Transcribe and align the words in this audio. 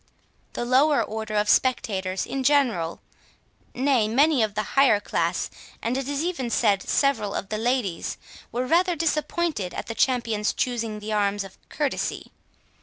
The 0.53 0.65
lower 0.65 0.99
orders 1.03 1.37
of 1.39 1.47
spectators 1.47 2.25
in 2.25 2.41
general—nay, 2.41 4.07
many 4.07 4.41
of 4.41 4.55
the 4.55 4.63
higher 4.73 4.99
class, 4.99 5.51
and 5.79 5.95
it 5.95 6.07
is 6.09 6.23
even 6.23 6.49
said 6.49 6.81
several 6.81 7.35
of 7.35 7.49
the 7.49 7.59
ladies, 7.59 8.17
were 8.51 8.65
rather 8.65 8.95
disappointed 8.95 9.75
at 9.75 9.85
the 9.85 9.93
champions 9.93 10.53
choosing 10.53 11.01
the 11.01 11.13
arms 11.13 11.43
of 11.43 11.59
courtesy. 11.69 12.31